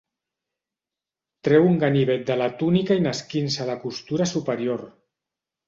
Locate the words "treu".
1.47-1.67